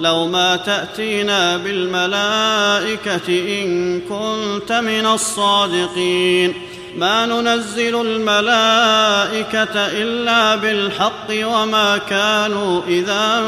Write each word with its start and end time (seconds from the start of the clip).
لو 0.00 0.26
ما 0.26 0.56
تأتينا 0.56 1.56
بالملائكة 1.56 3.28
إن 3.28 4.00
كنت 4.00 4.72
من 4.72 5.06
الصادقين. 5.06 6.54
ما 6.96 7.26
ننزل 7.26 8.00
الملائكة 8.00 9.74
إلا 9.74 10.56
بالحق 10.56 11.26
وما 11.30 11.96
كانوا 11.96 12.80
إذا 12.88 13.40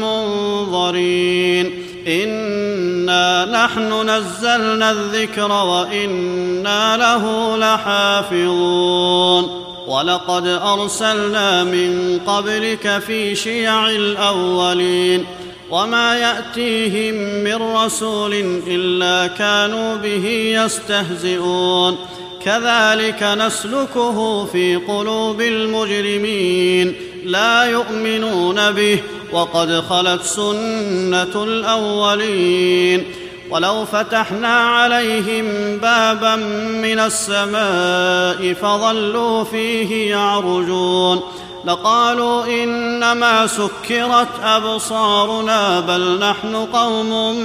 منظرين. 0.00 1.82
إنا 2.06 3.44
نحن 3.44 4.10
نزلنا 4.10 4.90
الذكر 4.90 5.52
وإنا 5.52 6.96
له 6.96 7.56
لحافظون. 7.56 9.62
ولقد 9.86 10.46
أرسلنا 10.46 11.64
من 11.64 12.20
قبلك 12.26 13.02
في 13.06 13.34
شيع 13.34 13.90
الأولين. 13.90 15.26
وما 15.70 16.18
ياتيهم 16.18 17.14
من 17.44 17.76
رسول 17.76 18.34
الا 18.66 19.26
كانوا 19.26 19.96
به 19.96 20.26
يستهزئون 20.64 21.96
كذلك 22.44 23.22
نسلكه 23.22 24.44
في 24.44 24.76
قلوب 24.76 25.40
المجرمين 25.40 26.94
لا 27.24 27.64
يؤمنون 27.64 28.70
به 28.70 29.02
وقد 29.32 29.80
خلت 29.80 30.22
سنه 30.22 31.44
الاولين 31.44 33.04
ولو 33.50 33.84
فتحنا 33.84 34.54
عليهم 34.54 35.44
بابا 35.78 36.36
من 36.82 36.98
السماء 36.98 38.52
فظلوا 38.52 39.44
فيه 39.44 40.10
يعرجون 40.10 41.22
لقالوا 41.66 42.46
إنما 42.46 43.46
سكرت 43.46 44.28
أبصارنا 44.42 45.80
بل 45.80 46.18
نحن 46.18 46.56
قوم 46.56 47.36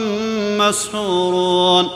مسحورون 0.58 1.90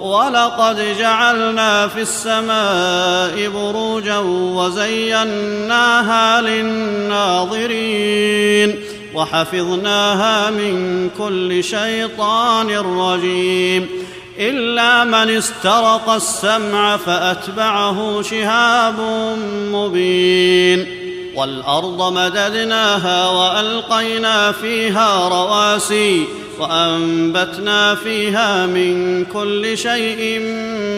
ولقد 0.00 0.96
جعلنا 0.98 1.88
في 1.88 2.00
السماء 2.00 3.48
بروجا 3.48 4.18
وزيناها 4.56 6.40
للناظرين 6.40 7.70
وحفظناها 9.14 10.50
من 10.50 11.10
كل 11.18 11.64
شيطان 11.64 12.70
رجيم 12.70 13.88
إلا 14.38 15.04
من 15.04 15.36
استرق 15.36 16.10
السمع 16.10 16.96
فأتبعه 16.96 18.22
شهاب 18.22 19.00
مبين 19.72 21.01
والأرض 21.34 22.12
مددناها 22.12 23.28
وألقينا 23.28 24.52
فيها 24.52 25.28
رواسي 25.28 26.24
وأنبتنا 26.58 27.94
فيها 27.94 28.66
من 28.66 29.24
كل 29.24 29.78
شيء 29.78 30.40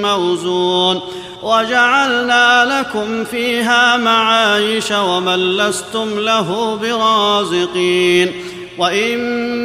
موزون 0.03 1.01
وجعلنا 1.43 2.81
لكم 2.81 3.25
فيها 3.25 3.97
معايش 3.97 4.91
ومن 4.91 5.57
لستم 5.57 6.19
له 6.19 6.79
برازقين 6.83 8.33
وإن 8.79 9.19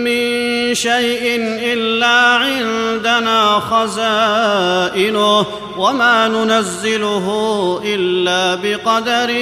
من 0.03 0.75
شيء 0.75 1.35
إلا 1.73 2.07
عندنا 2.07 3.59
خزائنه 3.59 5.45
وما 5.79 6.27
ننزله 6.27 7.27
إلا 7.83 8.55
بقدر 8.55 9.33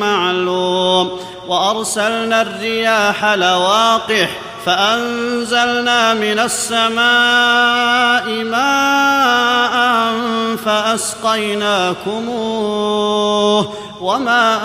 معلوم. 0.00 1.10
وأرسلنا 1.48 2.42
الرياح 2.42 3.24
لواقح 3.24 4.30
فأنزلنا 4.66 6.14
من 6.14 6.38
السماء 6.38 8.44
ماء 8.44 9.74
فأسقيناكموه 10.56 12.02
وما 14.00 14.60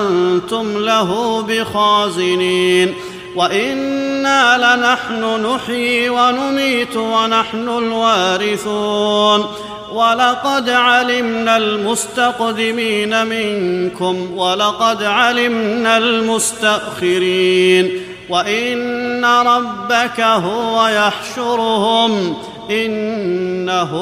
أنتم 0.00 0.84
له 0.84 1.42
بخازنين. 1.48 2.94
وإنا 3.36 4.58
لنحن 4.58 5.46
نحيي 5.46 6.10
ونميت 6.10 6.96
ونحن 6.96 7.68
الوارثون. 7.68 9.46
ولقد 9.92 10.70
علمنا 10.70 11.56
المستقدمين 11.56 13.26
منكم 13.26 14.38
ولقد 14.38 15.02
علمنا 15.02 15.98
المستأخرين 15.98 17.90
وإن 18.28 19.24
ربك 19.24 20.20
هو 20.20 20.86
يحشرهم 20.86 22.36
إنه 22.70 23.92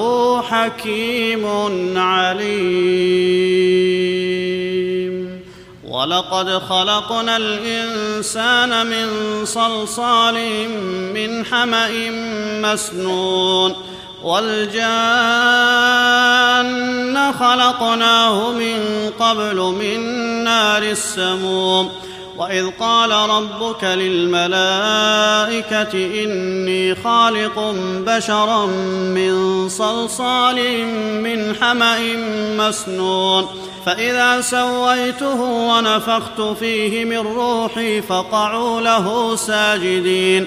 حكيم 0.42 1.46
عليم. 1.98 3.66
ولقد 5.88 6.48
خلقنا 6.50 7.36
الإنسان 7.36 8.86
من 8.86 9.08
صلصال 9.44 10.34
من 11.14 11.44
حمأ 11.44 11.90
مسنون 12.60 13.74
والجان 14.22 14.76
خلقناه 17.32 18.52
من 18.52 18.78
قبل 19.20 19.56
من 19.56 20.00
نار 20.44 20.82
السموم. 20.82 21.90
وإذ 22.38 22.70
قال 22.80 23.10
ربك 23.10 23.84
للملائكة 23.84 24.62
إني 26.24 26.94
خالق 26.94 27.74
بشرا 28.06 28.66
من 29.16 29.68
صلصال 29.68 30.84
من 31.22 31.56
حمأ 31.60 31.98
مسنون. 32.58 33.46
فإذا 33.86 34.40
سويته 34.40 35.40
ونفخت 35.42 36.40
فيه 36.60 37.04
من 37.04 37.18
روحي 37.18 38.02
فقعوا 38.02 38.80
له 38.80 39.36
ساجدين. 39.36 40.46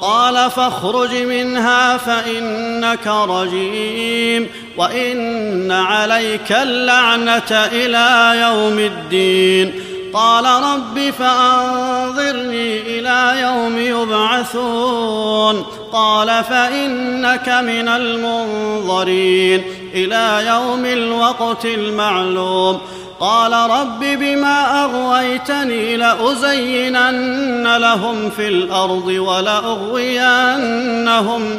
قال 0.00 0.50
فاخرج 0.50 1.14
منها 1.14 1.96
فإنك 1.96 3.06
رجيم 3.06 4.48
وإن 4.76 5.70
عليك 5.72 6.52
اللعنة 6.52 7.50
إلى 7.50 8.40
يوم 8.40 8.78
الدين. 8.78 9.72
قال 10.12 10.44
رب 10.44 11.10
فأنظرني 11.18 12.80
إلى 12.80 13.40
يوم 13.40 13.78
يبعثون. 13.78 15.66
قال 15.92 16.44
فإنك 16.44 17.48
من 17.48 17.88
المنظرين. 17.88 19.64
إلى 19.94 20.46
يوم 20.46 20.84
الوقت 20.84 21.64
المعلوم. 21.64 22.80
قال 23.20 23.52
رب 23.70 24.00
بما 24.00 24.84
أغويتني 24.84 25.96
لأزينن 25.96 27.76
لهم 27.76 28.30
في 28.30 28.48
الأرض 28.48 29.06
ولأغوينهم 29.06 30.02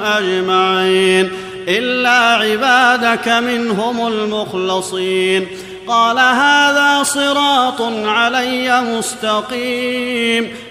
أجمعين. 0.03 1.31
إلا 1.67 2.11
عبادك 2.11 3.27
منهم 3.27 4.07
المخلصين. 4.07 5.47
قال 5.87 6.19
هذا 6.19 7.03
صراط 7.03 7.81
علي 8.05 8.81
مستقيم. 8.81 10.55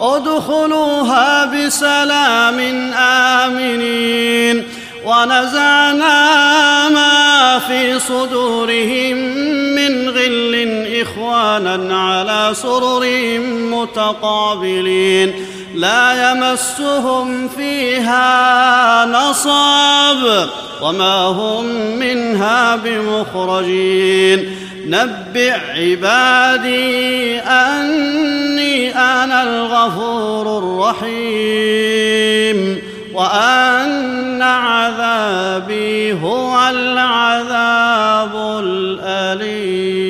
ادخلوها 0.00 1.44
بسلام 1.44 2.58
آمنين 2.94 4.64
ونزعنا 5.06 6.88
ما 6.88 7.58
في 7.58 7.98
صدورهم 7.98 9.16
من 9.74 10.08
غل 10.08 10.86
إخوانا 11.02 11.98
على 11.98 12.54
سرر 12.54 13.38
متقابلين 13.70 15.34
لا 15.74 16.30
يمسهم 16.30 17.48
فيها 17.48 19.04
نصب 19.06 20.48
وما 20.82 21.26
هم 21.26 21.64
منها 21.98 22.76
بمخرجين 22.76 24.65
نبئ 24.88 25.50
عبادي 25.50 27.38
أني 27.38 28.94
أنا 28.94 29.42
الغفور 29.42 30.58
الرحيم 30.58 32.56
وأن 33.14 34.42
عذابي 34.42 36.12
هو 36.12 36.68
العذاب 36.70 38.62
الأليم. 38.64 40.06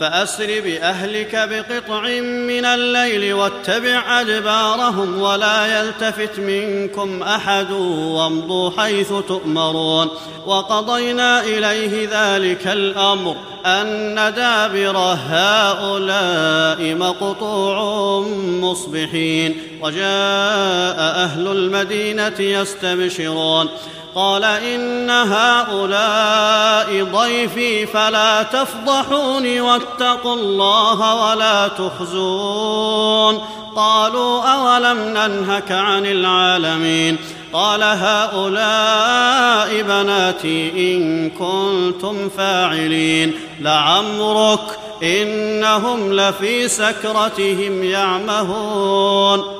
فأسر 0.00 0.60
بأهلك 0.60 1.34
بقطع 1.34 2.00
من 2.20 2.64
الليل 2.64 3.34
واتبع 3.34 4.20
أدبارهم 4.20 5.20
ولا 5.20 5.80
يلتفت 5.80 6.38
منكم 6.38 7.22
أحد 7.22 7.70
وامضوا 7.70 8.70
حيث 8.78 9.08
تؤمرون 9.28 10.08
وقضينا 10.46 11.40
إليه 11.40 12.08
ذلك 12.12 12.66
الأمر 12.66 13.36
أن 13.66 14.14
دابر 14.36 14.96
هؤلاء 15.30 16.94
مقطوع 16.94 18.20
مصبحين 18.60 19.56
وجاء 19.82 20.98
أهل 20.98 21.46
المدينة 21.46 22.40
يستبشرون 22.40 23.68
قال 24.14 24.44
إن 24.44 25.10
هؤلاء 25.10 27.04
ضيفي 27.04 27.86
فلا 27.86 28.42
تفضحوني 28.42 29.60
واتقوا 29.60 30.34
الله 30.34 31.14
ولا 31.14 31.68
تخزون. 31.68 33.38
قالوا 33.76 34.42
أولم 34.42 34.98
ننهك 34.98 35.72
عن 35.72 36.06
العالمين. 36.06 37.16
قال 37.52 37.82
هؤلاء 37.82 39.82
بناتي 39.82 40.96
إن 40.96 41.30
كنتم 41.30 42.28
فاعلين. 42.28 43.34
لعمرك 43.60 44.78
إنهم 45.02 46.12
لفي 46.12 46.68
سكرتهم 46.68 47.84
يعمهون. 47.84 49.59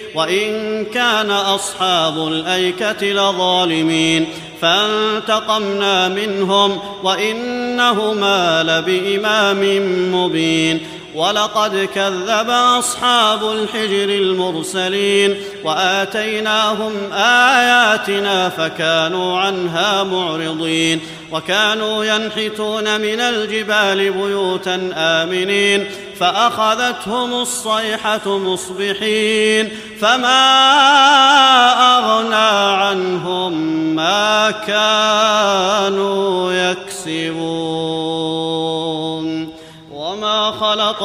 وإن 0.15 0.85
كان 0.85 1.31
أصحاب 1.31 2.27
الأيكة 2.27 3.05
لظالمين 3.05 4.27
فانتقمنا 4.61 6.07
منهم 6.07 6.79
وإنهما 7.03 8.63
لبإمام 8.63 9.59
مبين 10.15 10.79
ولقد 11.15 11.89
كذب 11.95 12.49
أصحاب 12.49 13.51
الحجر 13.51 14.09
المرسلين 14.09 15.35
وآتيناهم 15.63 17.13
آياتنا 17.13 18.49
فكانوا 18.49 19.39
عنها 19.39 20.03
معرضين 20.03 20.99
وكانوا 21.31 22.05
ينحتون 22.05 23.01
من 23.01 23.19
الجبال 23.19 24.11
بيوتا 24.11 24.89
آمنين 24.95 25.87
فأخذتهم 26.21 27.33
الصيحة 27.33 28.37
مصبحين 28.37 29.69
فما 30.01 30.41
أغنى 31.97 32.75
عنهم 32.83 33.53
ما 33.95 34.51
كانوا 34.51 36.53
يكسبون 36.53 37.70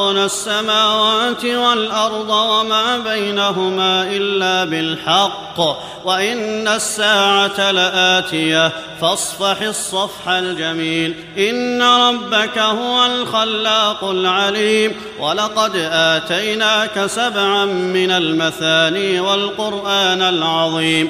خلقنا 0.07 0.25
السماوات 0.25 1.45
والأرض 1.45 2.29
وما 2.29 2.97
بينهما 2.97 4.03
إلا 4.03 4.65
بالحق 4.65 5.59
وإن 6.05 6.67
الساعة 6.67 7.71
لآتية. 7.71 8.71
فاصفح 9.01 9.61
الصفح 9.61 10.29
الجميل. 10.29 11.15
إن 11.37 11.81
ربك 11.81 12.57
هو 12.57 13.05
الخلاق 13.05 14.03
العليم. 14.03 14.95
ولقد 15.19 15.71
آتيناك 15.91 17.05
سبعا 17.05 17.65
من 17.65 18.11
المثاني 18.11 19.19
والقرآن 19.19 20.21
العظيم. 20.21 21.09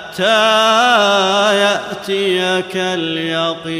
حتى 0.11 1.55
يأتيك 1.55 2.75
اليقين. 2.75 3.71